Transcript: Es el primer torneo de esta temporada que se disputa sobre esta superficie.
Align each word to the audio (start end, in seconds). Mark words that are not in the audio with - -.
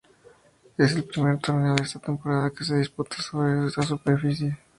Es 0.79 0.95
el 0.95 1.03
primer 1.03 1.37
torneo 1.37 1.75
de 1.75 1.83
esta 1.83 1.99
temporada 1.99 2.49
que 2.49 2.63
se 2.65 2.75
disputa 2.75 3.17
sobre 3.21 3.67
esta 3.67 3.83
superficie. 3.83 4.57